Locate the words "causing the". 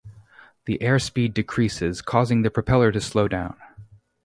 2.01-2.49